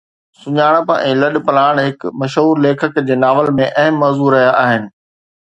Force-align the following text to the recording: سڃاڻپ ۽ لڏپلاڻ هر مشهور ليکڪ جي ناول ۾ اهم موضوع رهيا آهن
سڃاڻپ 0.43 0.87
۽ 0.93 1.11
لڏپلاڻ 1.19 1.75
هر 1.85 1.93
مشهور 2.23 2.55
ليکڪ 2.67 2.99
جي 3.11 3.15
ناول 3.27 3.53
۾ 3.61 3.69
اهم 3.85 3.95
موضوع 4.07 4.33
رهيا 4.39 4.57
آهن 4.65 4.83